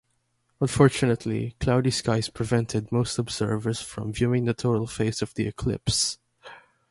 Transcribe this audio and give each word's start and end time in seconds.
Unfortunately, 0.59 1.55
cloudy 1.59 1.91
skies 1.91 2.27
prevented 2.31 2.91
most 2.91 3.19
observers 3.19 3.81
from 3.83 4.11
viewing 4.11 4.45
the 4.45 4.53
total 4.55 4.87
phase 4.87 5.21
of 5.21 5.35
the 5.35 5.45
eclipse. 5.45 6.17